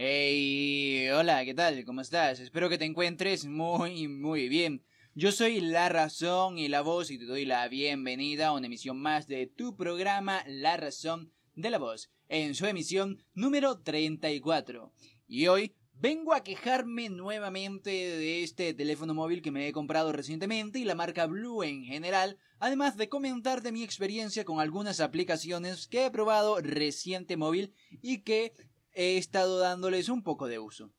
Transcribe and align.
Hey, 0.00 1.08
hola, 1.08 1.44
¿qué 1.44 1.54
tal? 1.54 1.84
¿Cómo 1.84 2.02
estás? 2.02 2.38
Espero 2.38 2.68
que 2.68 2.78
te 2.78 2.84
encuentres 2.84 3.46
muy, 3.46 4.06
muy 4.06 4.48
bien. 4.48 4.84
Yo 5.16 5.32
soy 5.32 5.60
La 5.60 5.88
Razón 5.88 6.56
y 6.56 6.68
la 6.68 6.82
Voz 6.82 7.10
y 7.10 7.18
te 7.18 7.24
doy 7.24 7.44
la 7.44 7.66
bienvenida 7.66 8.46
a 8.46 8.52
una 8.52 8.66
emisión 8.66 9.00
más 9.00 9.26
de 9.26 9.48
tu 9.48 9.74
programa 9.74 10.44
La 10.46 10.76
Razón 10.76 11.32
de 11.56 11.70
la 11.70 11.78
Voz, 11.78 12.12
en 12.28 12.54
su 12.54 12.66
emisión 12.66 13.24
número 13.34 13.80
34. 13.80 14.92
Y 15.26 15.48
hoy 15.48 15.74
vengo 15.94 16.32
a 16.32 16.44
quejarme 16.44 17.08
nuevamente 17.08 17.90
de 17.90 18.44
este 18.44 18.74
teléfono 18.74 19.14
móvil 19.14 19.42
que 19.42 19.50
me 19.50 19.66
he 19.66 19.72
comprado 19.72 20.12
recientemente 20.12 20.78
y 20.78 20.84
la 20.84 20.94
marca 20.94 21.26
Blue 21.26 21.64
en 21.64 21.82
general, 21.82 22.38
además 22.60 22.96
de 22.96 23.08
comentar 23.08 23.62
de 23.62 23.72
mi 23.72 23.82
experiencia 23.82 24.44
con 24.44 24.60
algunas 24.60 25.00
aplicaciones 25.00 25.88
que 25.88 26.06
he 26.06 26.10
probado 26.12 26.60
reciente 26.60 27.36
móvil 27.36 27.74
y 28.00 28.18
que 28.18 28.52
he 28.98 29.16
estado 29.16 29.60
dándoles 29.60 30.08
un 30.08 30.24
poco 30.24 30.48
de 30.48 30.58
uso. 30.58 30.92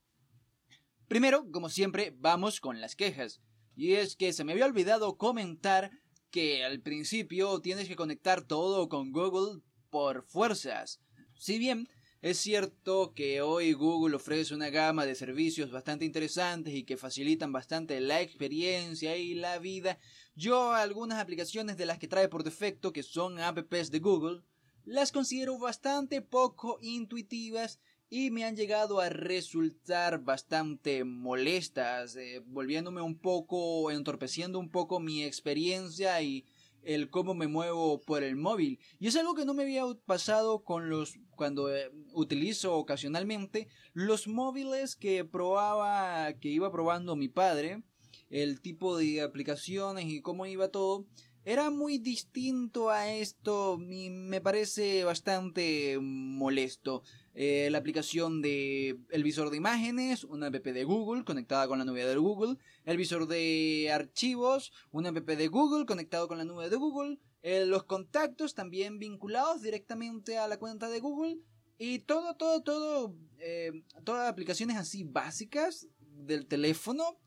Primero, 1.10 1.52
como 1.52 1.68
siempre, 1.68 2.16
vamos 2.18 2.62
con 2.62 2.80
las 2.80 2.96
quejas. 2.96 3.42
Y 3.76 3.96
es 3.96 4.16
que 4.16 4.32
se 4.32 4.46
me 4.46 4.54
había 4.54 4.66
olvidado 4.66 5.18
comentar 5.18 5.92
que 6.32 6.64
al 6.64 6.80
principio 6.80 7.60
tienes 7.60 7.90
que 7.90 7.98
conectar 7.98 8.42
todo 8.48 8.88
con 8.88 9.12
Google 9.12 9.62
por 9.90 10.24
fuerzas. 10.24 11.02
Si 11.36 11.60
bien 11.60 11.90
es 12.22 12.38
cierto 12.38 13.14
que 13.14 13.42
hoy 13.42 13.74
Google 13.74 14.16
ofrece 14.16 14.56
una 14.56 14.70
gama 14.70 15.06
de 15.06 15.16
servicios 15.16 15.70
bastante 15.70 16.06
interesantes 16.06 16.74
y 16.74 16.86
que 16.86 16.96
facilitan 16.96 17.52
bastante 17.52 18.00
la 18.00 18.22
experiencia 18.22 19.18
y 19.18 19.34
la 19.34 19.60
vida, 19.60 20.00
yo 20.36 20.72
algunas 20.72 21.20
aplicaciones 21.20 21.76
de 21.76 21.86
las 21.86 22.00
que 22.00 22.08
trae 22.08 22.30
por 22.30 22.46
defecto, 22.46 22.94
que 22.94 23.04
son 23.04 23.40
apps 23.40 23.92
de 23.92 24.00
Google, 24.00 24.42
las 24.90 25.12
considero 25.12 25.60
bastante 25.60 26.20
poco 26.24 26.80
intuitivas 26.82 27.80
y 28.10 28.32
me 28.32 28.44
han 28.44 28.56
llegado 28.56 29.00
a 29.00 29.10
resultar 29.10 30.24
bastante 30.24 31.04
molestas, 31.04 32.16
eh, 32.16 32.42
volviéndome 32.48 33.00
un 33.00 33.16
poco, 33.16 33.92
entorpeciendo 33.92 34.58
un 34.58 34.72
poco 34.72 35.00
mi 35.00 35.24
experiencia 35.24 36.20
y 36.24 36.44
el 36.82 37.12
cómo 37.12 37.36
me 37.36 37.46
muevo 37.46 38.02
por 38.02 38.24
el 38.24 38.36
móvil. 38.36 38.80
Y 39.00 39.06
es 39.06 39.16
algo 39.16 39.36
que 39.36 39.46
no 39.46 39.54
me 39.54 39.62
había 39.62 39.84
pasado 40.08 40.64
con 40.64 40.90
los 40.90 41.20
cuando 41.36 41.72
eh, 41.72 41.92
utilizo 42.14 42.76
ocasionalmente 42.76 43.68
los 43.94 44.28
móviles 44.28 44.96
que 44.96 45.24
probaba, 45.24 46.34
que 46.34 46.50
iba 46.50 46.72
probando 46.72 47.16
mi 47.16 47.28
padre, 47.28 47.84
el 48.32 48.60
tipo 48.60 48.98
de 48.98 49.22
aplicaciones 49.22 50.06
y 50.06 50.22
cómo 50.22 50.48
iba 50.48 50.70
todo 50.70 51.06
era 51.52 51.72
muy 51.72 51.98
distinto 51.98 52.92
a 52.92 53.12
esto 53.12 53.80
y 53.82 54.12
me 54.12 54.40
parece 54.40 55.04
bastante 55.04 55.98
molesto. 56.00 57.02
Eh, 57.34 57.70
la 57.72 57.80
aplicación 57.80 58.44
de 58.44 59.00
el 59.10 59.24
visor 59.24 59.50
de 59.50 59.58
imágenes, 59.58 60.26
una 60.26 60.48
app 60.48 60.64
de 60.64 60.84
Google 60.84 61.26
conectada 61.26 61.68
con 61.68 61.80
la 61.80 61.86
nube 61.86 62.06
de 62.06 62.16
Google, 62.18 62.58
el 62.86 62.98
visor 62.98 63.26
de 63.26 63.90
archivos, 63.92 64.72
una 64.92 65.10
app 65.10 65.26
de 65.26 65.48
Google 65.48 65.88
conectado 65.88 66.28
con 66.28 66.38
la 66.38 66.46
nube 66.46 66.70
de 66.70 66.76
Google, 66.76 67.18
eh, 67.42 67.66
los 67.66 67.84
contactos 67.86 68.54
también 68.54 69.00
vinculados 69.00 69.64
directamente 69.64 70.38
a 70.38 70.48
la 70.48 70.60
cuenta 70.60 70.88
de 70.88 71.00
Google. 71.00 71.40
Y 71.80 72.00
todo, 72.00 72.36
todo, 72.36 72.62
todo, 72.62 73.16
eh, 73.40 73.72
todas 74.04 74.30
aplicaciones 74.30 74.78
así 74.78 75.04
básicas 75.04 75.88
del 76.00 76.46
teléfono 76.46 77.18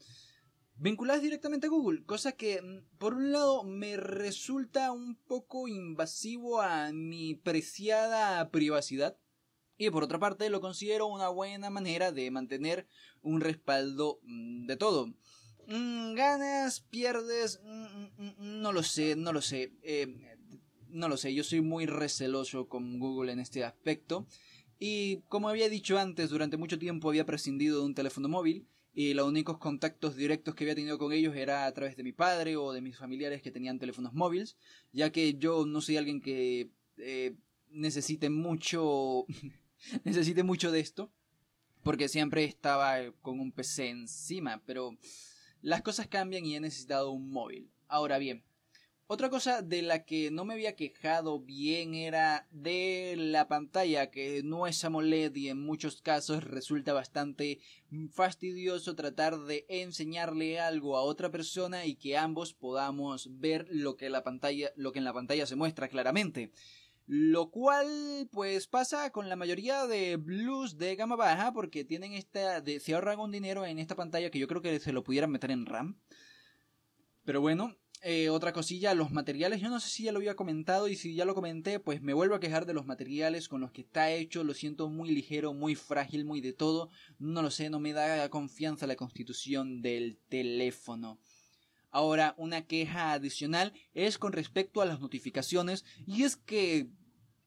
vinculadas 0.74 1.22
directamente 1.22 1.66
a 1.66 1.70
Google, 1.70 2.04
cosa 2.04 2.32
que 2.32 2.60
mm, 2.60 2.98
por 2.98 3.14
un 3.14 3.32
lado 3.32 3.64
me 3.64 3.96
resulta 3.96 4.92
un 4.92 5.16
poco 5.16 5.68
invasivo 5.68 6.60
a 6.60 6.92
mi 6.92 7.34
preciada 7.34 8.50
privacidad 8.50 9.16
y 9.76 9.90
por 9.90 10.04
otra 10.04 10.18
parte 10.18 10.50
lo 10.50 10.60
considero 10.60 11.06
una 11.06 11.28
buena 11.28 11.70
manera 11.70 12.12
de 12.12 12.30
mantener 12.30 12.86
un 13.22 13.40
respaldo 13.40 14.20
mm, 14.22 14.66
de 14.66 14.76
todo. 14.76 15.06
Mm, 15.66 16.14
ganas, 16.14 16.80
pierdes, 16.80 17.60
no 18.38 18.72
lo 18.72 18.82
sé, 18.82 19.16
no 19.16 19.32
lo 19.32 19.40
sé. 19.42 19.72
Eh, 19.82 20.36
no 20.88 21.08
lo 21.08 21.16
sé, 21.16 21.32
yo 21.34 21.42
soy 21.42 21.62
muy 21.62 21.86
receloso 21.86 22.68
con 22.68 22.98
Google 22.98 23.32
en 23.32 23.40
este 23.40 23.64
aspecto. 23.64 24.27
Y 24.78 25.22
como 25.28 25.48
había 25.48 25.68
dicho 25.68 25.98
antes, 25.98 26.30
durante 26.30 26.56
mucho 26.56 26.78
tiempo 26.78 27.08
había 27.08 27.24
prescindido 27.24 27.78
de 27.78 27.86
un 27.86 27.94
teléfono 27.94 28.28
móvil 28.28 28.66
y 28.95 29.14
los 29.14 29.27
únicos 29.27 29.58
contactos 29.58 30.17
directos 30.17 30.55
que 30.55 30.64
había 30.64 30.75
tenido 30.75 30.98
con 30.98 31.13
ellos 31.13 31.35
era 31.35 31.67
a 31.67 31.73
través 31.73 31.97
de 31.97 32.03
mi 32.03 32.13
padre 32.13 32.57
o 32.57 32.73
de 32.73 32.83
mis 32.83 32.97
familiares 32.97 33.42
que 33.42 33.51
tenían 33.51 33.79
teléfonos 33.79 34.13
móviles, 34.13 34.57
ya 34.92 35.11
que 35.11 35.35
yo 35.35 35.64
no 35.67 35.80
soy 35.80 35.97
alguien 35.97 36.20
que 36.20 36.70
eh, 36.98 37.35
necesite 37.70 38.29
mucho 38.30 39.25
necesite 40.05 40.42
mucho 40.42 40.70
de 40.70 40.80
esto, 40.80 41.13
porque 41.83 42.08
siempre 42.08 42.45
estaba 42.45 43.13
con 43.23 43.41
un 43.41 43.53
PC 43.53 43.89
encima, 43.89 44.63
pero 44.67 44.97
las 45.61 45.83
cosas 45.83 46.07
cambian 46.07 46.45
y 46.45 46.57
he 46.57 46.61
necesitado 46.61 47.11
un 47.11 47.30
móvil. 47.30 47.70
Ahora 47.89 48.19
bien, 48.19 48.45
otra 49.12 49.28
cosa 49.28 49.61
de 49.61 49.83
la 49.83 50.05
que 50.05 50.30
no 50.30 50.46
me 50.46 50.55
había 50.55 50.74
quejado 50.74 51.39
bien 51.39 51.95
era 51.95 52.48
de 52.50 53.14
la 53.18 53.46
pantalla, 53.46 54.11
que 54.11 54.42
no 54.42 54.67
es 54.67 54.83
AMOLED 54.83 55.34
y 55.34 55.50
en 55.50 55.61
muchos 55.61 56.00
casos 56.00 56.42
resulta 56.45 56.95
bastante 56.95 57.61
fastidioso 58.11 58.96
tratar 58.96 59.39
de 59.40 59.67
enseñarle 59.68 60.61
algo 60.61 60.96
a 60.96 61.02
otra 61.02 61.30
persona 61.30 61.84
y 61.84 61.96
que 61.96 62.17
ambos 62.17 62.55
podamos 62.55 63.39
ver 63.39 63.67
lo 63.68 63.98
que 63.98 64.08
la 64.08 64.24
pantalla, 64.24 64.70
lo 64.77 64.92
que 64.92 65.00
en 65.00 65.05
la 65.05 65.12
pantalla 65.12 65.44
se 65.44 65.56
muestra 65.56 65.89
claramente. 65.89 66.50
Lo 67.06 67.50
cual, 67.50 68.30
pues, 68.33 68.67
pasa 68.67 69.11
con 69.11 69.29
la 69.29 69.36
mayoría 69.36 69.86
de 69.86 70.17
blues 70.17 70.79
de 70.79 70.96
gama 70.96 71.17
baja, 71.17 71.52
porque 71.52 71.84
tienen 71.84 72.14
esta, 72.14 72.62
de, 72.62 72.80
se 72.80 72.94
ahorran 72.94 73.20
un 73.20 73.33
dinero 73.33 73.67
en 73.67 73.79
esta 73.79 73.94
pantalla 73.94 74.30
que 74.30 74.39
yo 74.39 74.48
creo 74.48 74.62
que 74.62 74.80
se 74.80 74.94
lo 74.94 75.05
pudieran 75.05 75.30
meter 75.30 75.50
en 75.50 75.67
RAM. 75.67 75.98
Pero 77.24 77.42
bueno, 77.42 77.77
eh, 78.05 78.30
otra 78.30 78.52
cosilla, 78.52 78.95
los 78.95 79.13
materiales, 79.13 79.61
yo 79.61 79.70
no 79.70 79.79
sé 79.79 79.89
si 79.89 80.02
ya 80.02 80.11
lo 80.11 80.18
había 80.18 80.35
comentado 80.35 80.89
y 80.89 80.96
si 80.96 81.14
ya 81.14 81.24
lo 81.24 81.36
comenté, 81.36 81.79
pues 81.79 82.02
me 82.02 82.14
vuelvo 82.14 82.35
a 82.35 82.40
quejar 82.40 82.67
de 82.67 82.74
los 82.74 82.85
materiales 82.85 83.48
con 83.48 83.61
los 83.61 83.70
que 83.70 83.83
está 83.83 84.11
hecho, 84.11 84.42
lo 84.42 84.55
siento 84.55 84.89
muy 84.89 85.11
ligero, 85.11 85.55
muy 85.55 85.77
frágil, 85.77 86.24
muy 86.24 86.41
de 86.41 86.52
todo, 86.52 86.91
no 87.20 87.42
lo 87.42 87.52
sé, 87.52 87.70
no 87.70 87.79
me 87.79 87.92
da 87.92 88.29
confianza 88.29 88.89
la 88.89 88.96
constitución 88.96 89.83
del 89.83 90.18
teléfono. 90.29 91.20
Ahora, 91.91 92.35
una 92.39 92.67
queja 92.67 93.12
adicional 93.12 93.73
es 93.95 94.18
con 94.18 94.33
respecto 94.33 94.80
a 94.80 94.86
las 94.86 94.98
notificaciones 94.98 95.85
y 96.05 96.24
es 96.24 96.36
que 96.36 96.89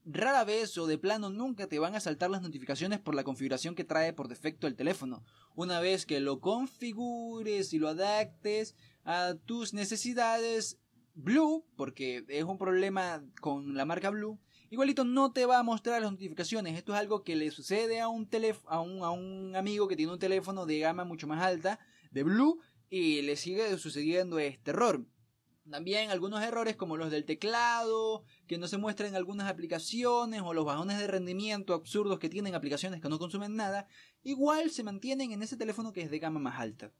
rara 0.06 0.46
vez 0.46 0.78
o 0.78 0.88
de 0.88 0.98
plano 0.98 1.30
nunca 1.30 1.68
te 1.68 1.80
van 1.80 1.96
a 1.96 2.00
saltar 2.00 2.30
las 2.30 2.44
notificaciones 2.44 3.00
por 3.00 3.16
la 3.16 3.24
configuración 3.24 3.76
que 3.76 3.84
trae 3.84 4.14
por 4.14 4.30
defecto 4.30 4.68
el 4.68 4.76
teléfono. 4.76 5.24
Una 5.56 5.80
vez 5.80 6.06
que 6.06 6.20
lo 6.20 6.42
configures 6.42 7.74
y 7.74 7.80
lo 7.80 7.88
adaptes, 7.88 8.76
a 9.06 9.36
tus 9.46 9.74
necesidades 9.74 10.80
Blue, 11.14 11.66
porque 11.78 12.26
es 12.28 12.44
un 12.44 12.58
problema 12.58 13.24
con 13.40 13.76
la 13.76 13.86
marca 13.86 14.10
Blue, 14.10 14.38
igualito 14.70 15.06
no 15.06 15.32
te 15.32 15.46
va 15.46 15.60
a 15.60 15.64
mostrar 15.64 16.02
las 16.02 16.12
notificaciones. 16.12 16.78
Esto 16.78 16.94
es 16.94 17.00
algo 17.00 17.24
que 17.24 17.38
le 17.38 17.52
sucede 17.52 18.02
a 18.02 18.10
un, 18.10 18.28
a 18.66 18.82
un, 18.82 19.04
a 19.04 19.12
un 19.12 19.56
amigo 19.56 19.88
que 19.88 19.96
tiene 19.96 20.12
un 20.12 20.20
teléfono 20.20 20.66
de 20.66 20.80
gama 20.80 21.06
mucho 21.06 21.26
más 21.26 21.42
alta, 21.42 21.80
de 22.12 22.24
Blue, 22.24 22.60
y 22.90 23.22
le 23.22 23.38
sigue 23.38 23.78
sucediendo 23.78 24.40
este 24.40 24.72
error. 24.72 25.06
También 25.70 26.12
algunos 26.12 26.44
errores 26.44 26.76
como 26.76 26.96
los 26.96 27.09
del 27.09 27.26
teclado, 27.26 28.24
que 28.46 28.59
no 28.59 28.68
se 28.68 28.78
muestran 28.78 29.09
en 29.09 29.16
algunas 29.16 29.50
aplicaciones, 29.50 30.42
o 30.44 30.53
los 30.53 30.66
bajones 30.66 31.00
de 31.00 31.08
rendimiento 31.08 31.74
absurdos 31.74 32.20
que 32.20 32.30
tienen 32.30 32.53
aplicaciones 32.53 33.02
que 33.02 33.09
no 33.09 33.18
consumen 33.18 33.56
nada, 33.56 33.88
igual 34.24 34.70
se 34.70 34.84
mantienen 34.84 35.31
en 35.31 35.42
ese 35.42 35.58
teléfono 35.58 35.92
que 35.92 36.02
es 36.02 36.12
de 36.12 36.20
gama 36.20 36.40
más 36.40 36.59
alta. 36.59 36.92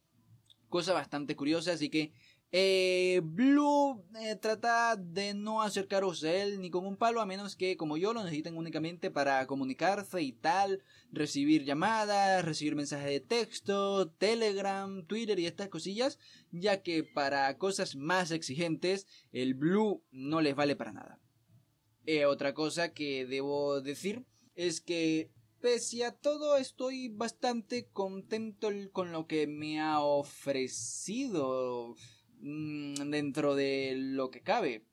Cosa 0.68 0.94
bastante 0.94 1.36
curiosa, 1.36 1.74
así 1.74 1.90
que 1.90 2.12
eh, 2.52 3.22
Blue 3.24 4.06
eh, 4.22 4.36
trata 4.38 4.96
de 4.96 5.34
no 5.34 5.62
acercaros 5.62 6.24
a 6.24 6.34
él 6.34 6.62
ni 6.62 6.70
con 6.70 6.86
un 6.86 6.96
palo 6.96 7.20
a 7.20 7.26
menos 7.26 7.56
que 7.56 7.76
como 7.76 7.98
yo 7.98 8.14
lo 8.14 8.24
necesiten 8.24 8.56
únicamente 8.56 9.12
para 9.12 9.46
comunicarse 9.46 10.22
y 10.22 10.32
tal, 10.32 10.84
recibir 11.12 11.66
llamadas, 11.66 12.46
recibir 12.46 12.76
mensajes 12.76 13.10
de 13.10 13.20
texto, 13.20 14.10
Telegram, 14.12 15.06
Twitter 15.06 15.40
y 15.40 15.48
estas 15.48 15.70
cosillas, 15.70 16.20
ya 16.52 16.82
que 16.82 17.04
para 17.04 17.58
cosas 17.58 17.96
más 17.96 18.32
exigentes 18.32 19.08
el 19.32 19.56
Blue 19.56 20.04
no 20.12 20.40
les 20.42 20.56
vale 20.56 20.76
para 20.76 20.94
nada. 20.94 21.20
Eh, 22.06 22.26
otra 22.26 22.54
cosa 22.54 22.94
que 22.94 23.26
debo 23.26 23.82
decir 23.82 24.26
es 24.54 24.80
que 24.80 25.32
pese 25.60 26.06
a 26.06 26.12
todo 26.12 26.58
estoy 26.58 27.10
bastante 27.10 27.90
contento 27.92 28.70
con 28.92 29.12
lo 29.12 29.26
que 29.26 29.48
me 29.48 29.82
ha 29.82 30.00
ofrecido 30.00 31.96
mm, 32.46 33.10
dentro 33.10 33.56
de 33.56 33.94
lo 33.98 34.30
que 34.30 34.42
cabe. 34.42 34.86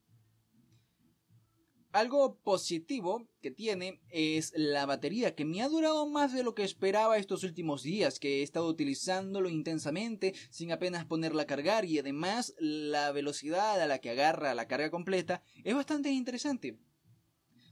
Algo 1.93 2.39
positivo 2.39 3.29
que 3.43 3.51
tiene 3.51 4.01
es 4.09 4.55
la 4.57 4.87
batería, 4.87 5.35
que 5.35 5.45
me 5.45 5.61
ha 5.61 5.69
durado 5.69 6.07
más 6.07 6.33
de 6.33 6.43
lo 6.43 6.55
que 6.55 6.65
esperaba 6.65 7.19
estos 7.19 7.45
últimos 7.45 7.83
días, 7.83 8.19
que 8.19 8.41
he 8.41 8.43
estado 8.43 8.67
utilizándolo 8.67 9.51
intensamente 9.51 10.33
sin 10.49 10.73
apenas 10.73 11.05
ponerla 11.05 11.43
a 11.43 11.47
cargar 11.47 11.85
y 11.85 11.99
además 11.99 12.55
la 12.59 13.13
velocidad 13.13 13.79
a 13.79 13.87
la 13.87 13.99
que 13.99 14.09
agarra 14.09 14.55
la 14.55 14.69
carga 14.69 14.91
completa 14.91 15.43
es 15.65 15.75
bastante 15.75 16.11
interesante. 16.11 16.79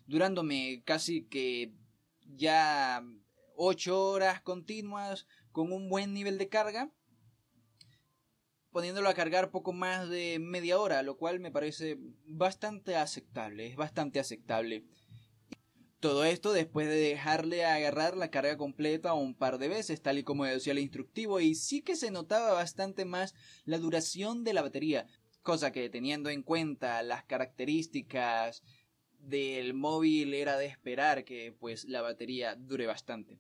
Durándome 0.07 0.83
casi 0.85 1.25
que 1.25 1.73
ya 2.27 3.03
8 3.57 4.11
horas 4.11 4.43
continuas 4.43 5.27
con 5.53 5.73
un 5.73 5.89
buen 5.89 6.13
nivel 6.13 6.37
de 6.37 6.49
carga, 6.51 6.93
poniéndolo 8.73 9.09
a 9.09 9.15
cargar 9.15 9.51
poco 9.51 9.73
más 9.73 10.09
de 10.09 10.39
media 10.39 10.79
hora, 10.79 11.03
lo 11.03 11.17
cual 11.17 11.41
me 11.41 11.51
parece 11.51 11.99
bastante 12.25 12.97
aceptable, 12.97 13.67
es 13.67 13.77
bastante 13.77 14.21
aceptable. 14.21 14.85
Todo 15.99 16.25
esto 16.25 16.53
después 16.53 16.89
de 16.89 16.95
dejarle 16.95 17.65
agarrar 17.67 18.17
la 18.17 18.31
carga 18.31 18.57
completa 18.57 19.13
un 19.13 19.35
par 19.35 19.59
de 19.59 19.69
veces, 19.69 20.01
tal 20.01 20.19
y 20.19 20.25
como 20.25 20.47
decía 20.47 20.73
el 20.73 20.79
instructivo, 20.79 21.41
y 21.41 21.55
sí 21.55 21.83
que 21.83 21.95
se 21.97 22.11
notaba 22.11 22.53
bastante 22.53 23.05
más 23.05 23.35
la 23.65 23.79
duración 23.79 24.45
de 24.45 24.55
la 24.55 24.63
batería, 24.63 25.07
cosa 25.43 25.73
que 25.73 25.91
teniendo 25.91 26.31
en 26.31 26.43
cuenta 26.43 27.03
las 27.03 27.25
características 27.25 28.63
del 29.19 29.75
móvil 29.75 30.33
era 30.33 30.57
de 30.57 30.67
esperar 30.67 31.25
que 31.25 31.53
pues 31.53 31.85
la 31.85 32.01
batería 32.01 32.55
dure 32.55 32.87
bastante. 32.87 33.39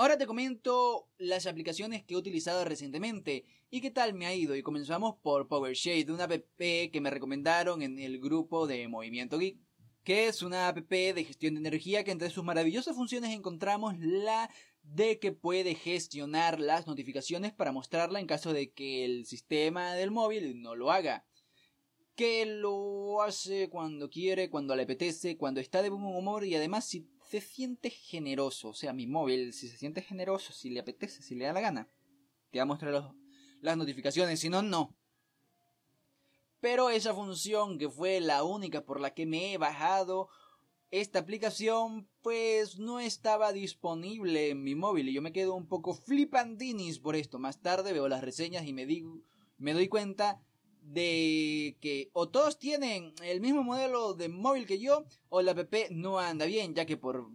Ahora 0.00 0.16
te 0.16 0.28
comento 0.28 1.08
las 1.18 1.48
aplicaciones 1.48 2.04
que 2.04 2.14
he 2.14 2.16
utilizado 2.16 2.64
recientemente 2.64 3.46
y 3.68 3.80
qué 3.80 3.90
tal 3.90 4.14
me 4.14 4.26
ha 4.26 4.34
ido. 4.34 4.54
Y 4.54 4.62
comenzamos 4.62 5.16
por 5.16 5.48
PowerShade, 5.48 6.12
una 6.12 6.22
app 6.22 6.56
que 6.56 7.00
me 7.00 7.10
recomendaron 7.10 7.82
en 7.82 7.98
el 7.98 8.20
grupo 8.20 8.68
de 8.68 8.86
Movimiento 8.86 9.40
Geek, 9.40 9.58
que 10.04 10.28
es 10.28 10.42
una 10.42 10.68
app 10.68 10.88
de 10.88 11.24
gestión 11.24 11.54
de 11.54 11.58
energía 11.58 12.04
que 12.04 12.12
entre 12.12 12.30
sus 12.30 12.44
maravillosas 12.44 12.94
funciones 12.94 13.34
encontramos 13.34 13.98
la 13.98 14.48
de 14.84 15.18
que 15.18 15.32
puede 15.32 15.74
gestionar 15.74 16.60
las 16.60 16.86
notificaciones 16.86 17.52
para 17.52 17.72
mostrarla 17.72 18.20
en 18.20 18.28
caso 18.28 18.52
de 18.52 18.70
que 18.70 19.04
el 19.04 19.26
sistema 19.26 19.94
del 19.94 20.12
móvil 20.12 20.62
no 20.62 20.76
lo 20.76 20.92
haga. 20.92 21.26
Que 22.14 22.46
lo 22.46 23.20
hace 23.20 23.68
cuando 23.68 24.08
quiere, 24.10 24.48
cuando 24.48 24.76
le 24.76 24.84
apetece, 24.84 25.36
cuando 25.36 25.58
está 25.58 25.82
de 25.82 25.90
buen 25.90 26.04
humor 26.04 26.44
y 26.44 26.54
además 26.54 26.84
si 26.84 27.08
se 27.28 27.42
siente 27.42 27.90
generoso, 27.90 28.70
o 28.70 28.74
sea, 28.74 28.94
mi 28.94 29.06
móvil, 29.06 29.52
si 29.52 29.68
se 29.68 29.76
siente 29.76 30.00
generoso, 30.00 30.52
si 30.54 30.70
le 30.70 30.80
apetece, 30.80 31.22
si 31.22 31.34
le 31.34 31.44
da 31.44 31.52
la 31.52 31.60
gana, 31.60 31.90
te 32.50 32.58
va 32.58 32.62
a 32.62 32.66
mostrar 32.66 33.12
las 33.60 33.76
notificaciones, 33.76 34.40
si 34.40 34.48
no, 34.48 34.62
no. 34.62 34.96
Pero 36.60 36.88
esa 36.88 37.14
función 37.14 37.78
que 37.78 37.90
fue 37.90 38.20
la 38.20 38.44
única 38.44 38.84
por 38.84 38.98
la 38.98 39.12
que 39.12 39.26
me 39.26 39.52
he 39.52 39.58
bajado 39.58 40.30
esta 40.90 41.18
aplicación, 41.18 42.08
pues 42.22 42.78
no 42.78 42.98
estaba 42.98 43.52
disponible 43.52 44.48
en 44.48 44.62
mi 44.62 44.74
móvil 44.74 45.10
y 45.10 45.12
yo 45.12 45.20
me 45.20 45.34
quedo 45.34 45.54
un 45.54 45.68
poco 45.68 45.92
flipandinis 45.92 46.98
por 46.98 47.14
esto. 47.14 47.38
Más 47.38 47.60
tarde 47.60 47.92
veo 47.92 48.08
las 48.08 48.24
reseñas 48.24 48.64
y 48.64 48.72
me 48.72 48.86
digo, 48.86 49.20
me 49.58 49.74
doy 49.74 49.88
cuenta 49.88 50.42
de 50.92 51.76
que 51.80 52.10
o 52.12 52.28
todos 52.28 52.58
tienen 52.58 53.12
el 53.22 53.40
mismo 53.40 53.62
modelo 53.62 54.14
de 54.14 54.28
móvil 54.28 54.66
que 54.66 54.78
yo 54.78 55.04
o 55.28 55.42
la 55.42 55.52
app 55.52 55.74
no 55.90 56.18
anda 56.18 56.46
bien, 56.46 56.74
ya 56.74 56.86
que 56.86 56.96
por 56.96 57.28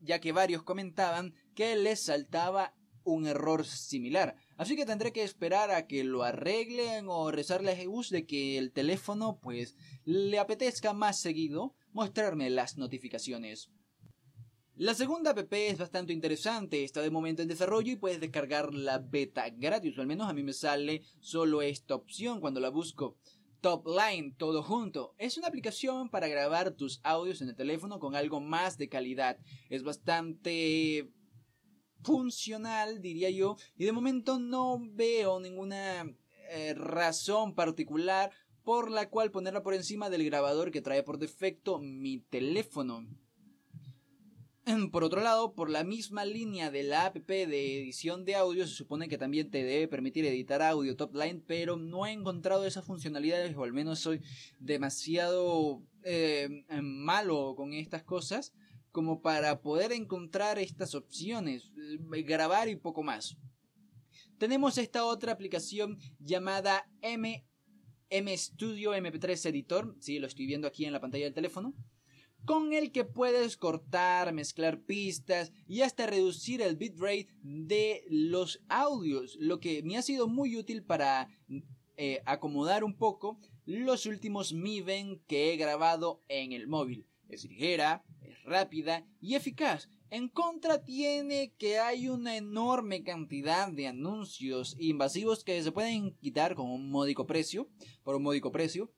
ya 0.00 0.20
que 0.20 0.32
varios 0.32 0.62
comentaban 0.62 1.34
que 1.54 1.76
les 1.76 2.04
saltaba 2.04 2.74
un 3.04 3.26
error 3.26 3.64
similar. 3.64 4.36
Así 4.56 4.76
que 4.76 4.86
tendré 4.86 5.12
que 5.12 5.22
esperar 5.22 5.70
a 5.70 5.86
que 5.86 6.04
lo 6.04 6.22
arreglen 6.22 7.06
o 7.08 7.30
rezarle 7.30 7.72
a 7.72 7.76
Jesús 7.76 8.10
de 8.10 8.26
que 8.26 8.58
el 8.58 8.72
teléfono 8.72 9.38
pues 9.40 9.74
le 10.04 10.38
apetezca 10.38 10.92
más 10.92 11.20
seguido 11.20 11.74
mostrarme 11.92 12.50
las 12.50 12.76
notificaciones. 12.76 13.70
La 14.78 14.94
segunda 14.94 15.32
app 15.32 15.52
es 15.54 15.76
bastante 15.76 16.12
interesante, 16.12 16.84
está 16.84 17.02
de 17.02 17.10
momento 17.10 17.42
en 17.42 17.48
desarrollo 17.48 17.90
y 17.90 17.96
puedes 17.96 18.20
descargar 18.20 18.72
la 18.72 19.00
beta 19.00 19.50
gratis, 19.50 19.98
o 19.98 20.02
al 20.02 20.06
menos 20.06 20.30
a 20.30 20.32
mí 20.32 20.44
me 20.44 20.52
sale 20.52 21.02
solo 21.18 21.62
esta 21.62 21.96
opción 21.96 22.40
cuando 22.40 22.60
la 22.60 22.68
busco. 22.68 23.16
Top 23.60 23.88
Line, 23.88 24.36
todo 24.38 24.62
junto. 24.62 25.16
Es 25.18 25.36
una 25.36 25.48
aplicación 25.48 26.10
para 26.10 26.28
grabar 26.28 26.70
tus 26.70 27.00
audios 27.02 27.42
en 27.42 27.48
el 27.48 27.56
teléfono 27.56 27.98
con 27.98 28.14
algo 28.14 28.40
más 28.40 28.78
de 28.78 28.88
calidad. 28.88 29.36
Es 29.68 29.82
bastante 29.82 31.10
funcional, 32.04 33.02
diría 33.02 33.30
yo, 33.30 33.56
y 33.76 33.84
de 33.84 33.90
momento 33.90 34.38
no 34.38 34.78
veo 34.92 35.40
ninguna 35.40 36.04
eh, 36.50 36.74
razón 36.74 37.56
particular 37.56 38.30
por 38.62 38.92
la 38.92 39.10
cual 39.10 39.32
ponerla 39.32 39.64
por 39.64 39.74
encima 39.74 40.08
del 40.08 40.24
grabador 40.24 40.70
que 40.70 40.82
trae 40.82 41.02
por 41.02 41.18
defecto 41.18 41.80
mi 41.80 42.20
teléfono. 42.20 43.04
Por 44.92 45.04
otro 45.04 45.22
lado, 45.22 45.54
por 45.54 45.70
la 45.70 45.82
misma 45.82 46.24
línea 46.24 46.70
de 46.70 46.82
la 46.82 47.06
app 47.06 47.16
de 47.16 47.80
edición 47.80 48.24
de 48.24 48.34
audio, 48.34 48.66
se 48.66 48.74
supone 48.74 49.08
que 49.08 49.16
también 49.16 49.50
te 49.50 49.64
debe 49.64 49.88
permitir 49.88 50.26
editar 50.26 50.60
audio 50.60 50.96
top 50.96 51.14
line, 51.14 51.42
pero 51.46 51.76
no 51.76 52.04
he 52.04 52.12
encontrado 52.12 52.66
esas 52.66 52.84
funcionalidades, 52.84 53.56
o 53.56 53.64
al 53.64 53.72
menos 53.72 54.00
soy 54.00 54.20
demasiado 54.58 55.82
eh, 56.02 56.64
malo 56.82 57.54
con 57.56 57.72
estas 57.72 58.02
cosas, 58.02 58.52
como 58.90 59.22
para 59.22 59.62
poder 59.62 59.92
encontrar 59.92 60.58
estas 60.58 60.94
opciones, 60.94 61.72
eh, 61.76 62.22
grabar 62.22 62.68
y 62.68 62.76
poco 62.76 63.02
más. 63.02 63.36
Tenemos 64.38 64.76
esta 64.76 65.04
otra 65.04 65.32
aplicación 65.32 65.98
llamada 66.18 66.90
M, 67.00 67.46
M 68.10 68.36
Studio 68.36 68.92
MP3 68.92 69.48
Editor, 69.48 69.96
sí, 70.00 70.18
lo 70.18 70.26
estoy 70.26 70.46
viendo 70.46 70.68
aquí 70.68 70.84
en 70.84 70.92
la 70.92 71.00
pantalla 71.00 71.24
del 71.24 71.34
teléfono 71.34 71.74
con 72.48 72.72
el 72.72 72.92
que 72.92 73.04
puedes 73.04 73.58
cortar, 73.58 74.32
mezclar 74.32 74.80
pistas 74.80 75.52
y 75.66 75.82
hasta 75.82 76.06
reducir 76.06 76.62
el 76.62 76.76
bitrate 76.76 77.28
de 77.42 78.06
los 78.08 78.62
audios, 78.70 79.36
lo 79.38 79.60
que 79.60 79.82
me 79.82 79.98
ha 79.98 80.02
sido 80.02 80.28
muy 80.28 80.56
útil 80.56 80.82
para 80.82 81.28
eh, 81.98 82.22
acomodar 82.24 82.84
un 82.84 82.96
poco 82.96 83.38
los 83.66 84.06
últimos 84.06 84.54
Miven 84.54 85.20
que 85.26 85.52
he 85.52 85.58
grabado 85.58 86.22
en 86.28 86.52
el 86.52 86.68
móvil. 86.68 87.06
Es 87.28 87.44
ligera, 87.44 88.02
es 88.22 88.42
rápida 88.44 89.06
y 89.20 89.34
eficaz. 89.34 89.90
En 90.08 90.30
contra 90.30 90.82
tiene 90.82 91.52
que 91.58 91.78
hay 91.78 92.08
una 92.08 92.34
enorme 92.38 93.02
cantidad 93.02 93.70
de 93.70 93.88
anuncios 93.88 94.74
invasivos 94.78 95.44
que 95.44 95.62
se 95.62 95.70
pueden 95.70 96.16
quitar 96.16 96.54
con 96.54 96.70
un 96.70 96.90
módico 96.90 97.26
precio, 97.26 97.68
por 98.04 98.16
un 98.16 98.22
módico 98.22 98.50
precio. 98.50 98.90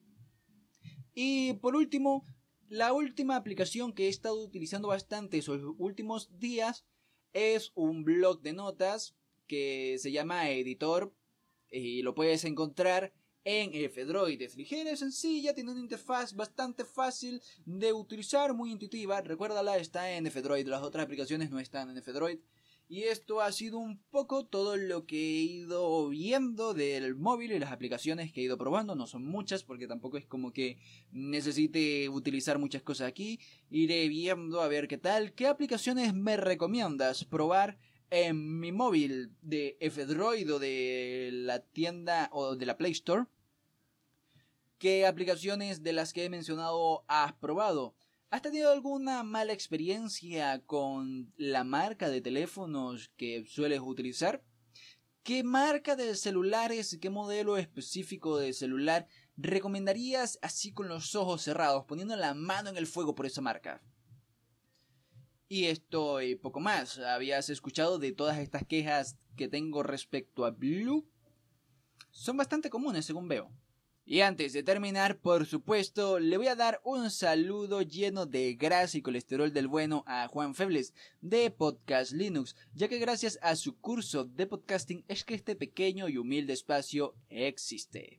Y 1.12 1.54
por 1.54 1.74
último, 1.74 2.22
la 2.70 2.92
última 2.92 3.34
aplicación 3.34 3.92
que 3.92 4.06
he 4.06 4.08
estado 4.08 4.40
utilizando 4.40 4.88
bastante 4.88 5.38
esos 5.38 5.60
últimos 5.76 6.30
días 6.38 6.86
es 7.32 7.72
un 7.74 8.04
blog 8.04 8.42
de 8.42 8.52
notas 8.52 9.16
que 9.48 9.96
se 9.98 10.12
llama 10.12 10.48
Editor 10.48 11.12
y 11.68 12.02
lo 12.02 12.14
puedes 12.14 12.44
encontrar 12.44 13.12
en 13.42 13.74
F-Droid. 13.74 14.40
Es 14.40 14.56
ligera, 14.56 14.94
sencilla, 14.94 15.52
tiene 15.52 15.72
una 15.72 15.80
interfaz 15.80 16.34
bastante 16.34 16.84
fácil 16.84 17.42
de 17.64 17.92
utilizar, 17.92 18.54
muy 18.54 18.70
intuitiva. 18.70 19.20
Recuérdala, 19.20 19.76
está 19.76 20.12
en 20.12 20.28
F-Droid. 20.28 20.68
Las 20.68 20.82
otras 20.82 21.04
aplicaciones 21.04 21.50
no 21.50 21.58
están 21.58 21.90
en 21.90 21.98
F-Droid. 21.98 22.38
Y 22.92 23.04
esto 23.04 23.40
ha 23.40 23.52
sido 23.52 23.78
un 23.78 24.02
poco 24.10 24.44
todo 24.46 24.76
lo 24.76 25.06
que 25.06 25.16
he 25.16 25.42
ido 25.42 26.08
viendo 26.08 26.74
del 26.74 27.14
móvil 27.14 27.52
y 27.52 27.60
las 27.60 27.70
aplicaciones 27.70 28.32
que 28.32 28.40
he 28.40 28.44
ido 28.44 28.58
probando. 28.58 28.96
No 28.96 29.06
son 29.06 29.24
muchas 29.24 29.62
porque 29.62 29.86
tampoco 29.86 30.16
es 30.16 30.26
como 30.26 30.52
que 30.52 30.76
necesite 31.12 32.08
utilizar 32.08 32.58
muchas 32.58 32.82
cosas 32.82 33.06
aquí. 33.06 33.38
Iré 33.70 34.08
viendo 34.08 34.60
a 34.60 34.66
ver 34.66 34.88
qué 34.88 34.98
tal. 34.98 35.34
¿Qué 35.34 35.46
aplicaciones 35.46 36.14
me 36.14 36.36
recomiendas 36.36 37.24
probar 37.24 37.78
en 38.10 38.58
mi 38.58 38.72
móvil 38.72 39.36
de 39.40 39.76
F-Droid 39.78 40.52
o 40.52 40.58
de 40.58 41.30
la 41.32 41.60
tienda 41.60 42.28
o 42.32 42.56
de 42.56 42.66
la 42.66 42.76
Play 42.76 42.90
Store? 42.90 43.26
¿Qué 44.78 45.06
aplicaciones 45.06 45.84
de 45.84 45.92
las 45.92 46.12
que 46.12 46.24
he 46.24 46.28
mencionado 46.28 47.04
has 47.06 47.34
probado? 47.34 47.94
¿Has 48.30 48.42
tenido 48.42 48.70
alguna 48.70 49.24
mala 49.24 49.52
experiencia 49.52 50.62
con 50.64 51.32
la 51.36 51.64
marca 51.64 52.08
de 52.08 52.20
teléfonos 52.20 53.10
que 53.16 53.44
sueles 53.44 53.80
utilizar? 53.80 54.44
¿Qué 55.24 55.42
marca 55.42 55.96
de 55.96 56.14
celulares, 56.14 56.96
qué 57.02 57.10
modelo 57.10 57.56
específico 57.56 58.38
de 58.38 58.52
celular 58.52 59.08
recomendarías 59.36 60.38
así 60.42 60.72
con 60.72 60.86
los 60.86 61.16
ojos 61.16 61.42
cerrados, 61.42 61.86
poniendo 61.86 62.14
la 62.14 62.34
mano 62.34 62.70
en 62.70 62.76
el 62.76 62.86
fuego 62.86 63.16
por 63.16 63.26
esa 63.26 63.40
marca? 63.40 63.82
Y 65.48 65.64
esto 65.64 66.22
y 66.22 66.36
poco 66.36 66.60
más. 66.60 67.00
¿Habías 67.00 67.50
escuchado 67.50 67.98
de 67.98 68.12
todas 68.12 68.38
estas 68.38 68.64
quejas 68.64 69.18
que 69.36 69.48
tengo 69.48 69.82
respecto 69.82 70.44
a 70.44 70.52
Blue? 70.52 71.04
Son 72.12 72.36
bastante 72.36 72.70
comunes 72.70 73.04
según 73.04 73.26
veo. 73.26 73.50
Y 74.10 74.22
antes 74.22 74.52
de 74.52 74.64
terminar, 74.64 75.20
por 75.20 75.46
supuesto, 75.46 76.18
le 76.18 76.36
voy 76.36 76.48
a 76.48 76.56
dar 76.56 76.80
un 76.82 77.12
saludo 77.12 77.80
lleno 77.82 78.26
de 78.26 78.54
grasa 78.54 78.98
y 78.98 79.02
colesterol 79.02 79.52
del 79.52 79.68
bueno 79.68 80.02
a 80.04 80.26
Juan 80.26 80.56
Febles 80.56 80.94
de 81.20 81.48
Podcast 81.52 82.10
Linux, 82.10 82.56
ya 82.74 82.88
que 82.88 82.98
gracias 82.98 83.38
a 83.40 83.54
su 83.54 83.78
curso 83.78 84.24
de 84.24 84.48
podcasting 84.48 85.04
es 85.06 85.22
que 85.22 85.34
este 85.34 85.54
pequeño 85.54 86.08
y 86.08 86.16
humilde 86.16 86.54
espacio 86.54 87.14
existe. 87.28 88.18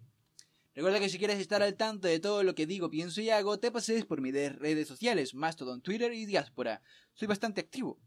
Recuerda 0.74 1.02
que 1.02 1.10
si 1.10 1.18
quieres 1.20 1.40
estar 1.40 1.62
al 1.62 1.76
tanto 1.76 2.08
de 2.08 2.22
todo 2.22 2.42
lo 2.44 2.56
que 2.56 2.66
digo, 2.66 2.90
pienso 2.90 3.20
y 3.20 3.30
hago, 3.30 3.60
te 3.60 3.70
pases 3.70 4.06
por 4.06 4.22
mis 4.22 4.32
redes 4.32 4.88
sociales, 4.88 5.36
Mastodon, 5.36 5.82
Twitter 5.82 6.14
y 6.14 6.26
Diáspora. 6.26 6.82
Soy 7.16 7.28
bastante 7.28 7.60
activo. 7.60 8.00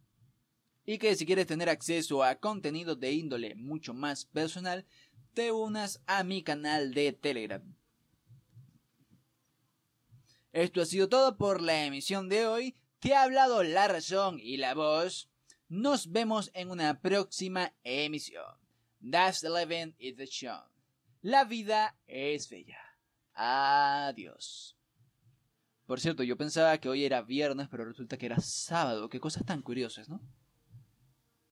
Y 0.87 0.97
que 0.97 1.17
si 1.17 1.27
quieres 1.27 1.47
tener 1.47 1.69
acceso 1.69 2.23
a 2.25 2.37
contenido 2.37 2.97
de 2.97 3.13
índole 3.13 3.55
mucho 3.57 3.93
más 3.93 4.25
personal, 4.25 4.87
te 5.35 5.53
unas 5.53 6.03
a 6.07 6.25
mi 6.25 6.43
canal 6.43 6.95
de 6.95 7.13
Telegram. 7.13 7.63
Esto 10.53 10.81
ha 10.81 10.87
sido 10.87 11.09
todo 11.09 11.37
por 11.37 11.61
la 11.61 11.85
emisión 11.85 12.29
de 12.29 12.47
hoy. 12.47 12.77
Te 13.01 13.15
ha 13.15 13.25
hablado 13.25 13.63
la 13.65 13.89
razón 13.89 14.39
y 14.41 14.57
la 14.57 14.75
voz. 14.75 15.29
Nos 15.69 16.13
vemos 16.13 16.51
en 16.55 16.71
una 16.71 17.01
próxima 17.01 17.75
emisión. 17.83 18.45
That's 19.11 19.41
the 19.41 19.51
living 19.51 19.95
is 19.99 20.17
the 20.17 20.27
show. 20.27 20.63
La 21.21 21.45
vida 21.45 21.99
es 22.07 22.49
bella. 22.49 22.79
Adiós. 23.35 24.79
Por 25.87 26.01
cierto, 26.01 26.23
yo 26.23 26.37
pensaba 26.37 26.79
que 26.79 26.89
hoy 26.89 27.05
era 27.05 27.23
viernes, 27.23 27.69
pero 27.69 27.85
resulta 27.85 28.17
que 28.17 28.27
era 28.27 28.41
sábado. 28.41 29.09
Qué 29.09 29.21
cosas 29.21 29.45
tan 29.45 29.61
curiosas, 29.61 30.09
¿no? 30.09 30.21